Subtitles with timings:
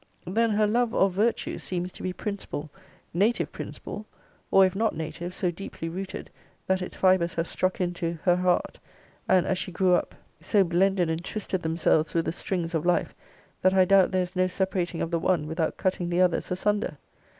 [0.25, 2.71] Then her LOVE or VIRTUE seems to be principle,
[3.13, 4.07] native principle,
[4.49, 6.31] or, if not native, so deeply rooted,
[6.65, 8.79] that its fibres have struck into her heart,
[9.29, 13.13] and, as she grew up, so blended and twisted themselves with the strings of life,
[13.61, 16.97] that I doubt there is no separating of the one without cutting the others asunder.